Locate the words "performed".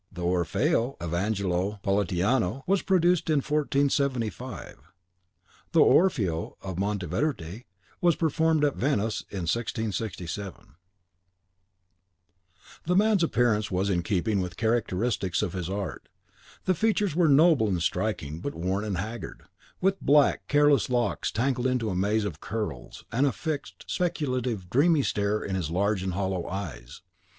8.15-8.65